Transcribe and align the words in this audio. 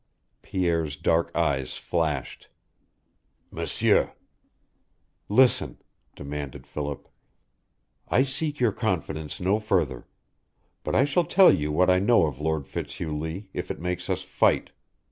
Pierre's 0.41 0.97
dark 0.97 1.29
eyes 1.35 1.77
flashed. 1.77 2.49
"M'sieur" 3.51 4.13
"Listen!" 5.39 5.77
demanded 6.15 6.65
Philip. 6.65 7.07
"I 8.07 8.23
seek 8.23 8.59
your 8.59 8.71
confidence 8.71 9.39
no 9.39 9.59
further. 9.59 10.07
But 10.83 10.95
I 10.95 11.05
shall 11.05 11.25
tell 11.25 11.53
you 11.53 11.71
what 11.71 11.91
I 11.91 11.99
know 11.99 12.25
of 12.25 12.39
Lord 12.39 12.65
Fitzhugh 12.67 13.11
Lee, 13.15 13.49
if 13.53 13.69
it 13.69 13.79
makes 13.79 14.09
us 14.09 14.23
fight. 14.23 14.71